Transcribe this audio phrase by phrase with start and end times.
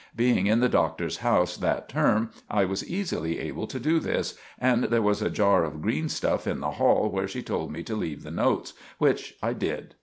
[0.15, 4.85] Being in the Doctor's house that term I was easily able to do this, and
[4.85, 7.95] there was a jar of green stuff in the hall where she told me to
[7.95, 9.93] leave the notes, which I did.